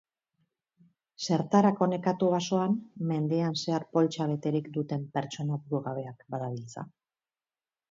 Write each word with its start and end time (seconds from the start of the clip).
Zertarako 1.27 1.87
nekatu 1.91 2.29
basoan, 2.35 2.73
mendian 3.11 3.59
zehar 3.65 3.87
poltsa 3.99 4.29
beterik 4.33 4.73
duten 4.81 5.07
pertsona 5.19 5.61
burugabeak 5.67 6.27
badabiltza? 6.35 6.89